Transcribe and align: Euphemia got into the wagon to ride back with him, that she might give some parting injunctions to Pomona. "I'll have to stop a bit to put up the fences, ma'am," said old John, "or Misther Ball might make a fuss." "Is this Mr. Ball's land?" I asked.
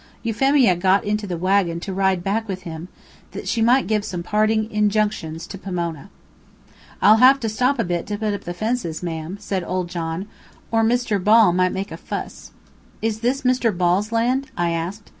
Euphemia 0.23 0.75
got 0.75 1.03
into 1.05 1.27
the 1.27 1.37
wagon 1.37 1.79
to 1.79 1.93
ride 1.93 2.23
back 2.23 2.47
with 2.47 2.63
him, 2.63 2.87
that 3.33 3.47
she 3.47 3.61
might 3.61 3.85
give 3.85 4.03
some 4.03 4.23
parting 4.23 4.67
injunctions 4.71 5.45
to 5.45 5.59
Pomona. 5.59 6.09
"I'll 7.03 7.17
have 7.17 7.39
to 7.41 7.47
stop 7.49 7.77
a 7.77 7.83
bit 7.83 8.07
to 8.07 8.17
put 8.17 8.33
up 8.33 8.45
the 8.45 8.53
fences, 8.55 9.03
ma'am," 9.03 9.37
said 9.39 9.63
old 9.63 9.89
John, 9.89 10.25
"or 10.71 10.81
Misther 10.83 11.19
Ball 11.19 11.53
might 11.53 11.71
make 11.71 11.91
a 11.91 11.97
fuss." 11.97 12.49
"Is 13.03 13.19
this 13.19 13.43
Mr. 13.43 13.69
Ball's 13.77 14.11
land?" 14.11 14.47
I 14.57 14.71
asked. 14.71 15.09